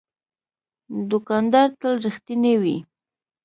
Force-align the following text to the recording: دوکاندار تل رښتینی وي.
دوکاندار 1.09 1.67
تل 1.79 1.93
رښتینی 2.05 2.55
وي. 2.61 2.77